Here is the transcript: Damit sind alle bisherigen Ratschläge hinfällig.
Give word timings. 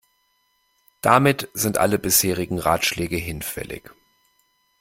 Damit 1.01 1.49
sind 1.53 1.77
alle 1.77 1.99
bisherigen 1.99 2.57
Ratschläge 2.57 3.17
hinfällig. 3.17 3.91